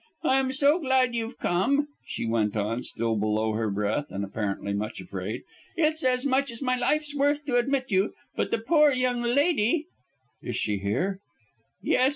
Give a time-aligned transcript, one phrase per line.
[0.23, 4.73] "I am so glad you've come," she went on, still below her breath, and apparently
[4.73, 5.43] much afraid.
[5.77, 8.15] "It's as much as my life's worth to admit you.
[8.35, 9.85] But the poor young lady"
[10.41, 11.19] "Is she here?"
[11.83, 12.09] "Yes.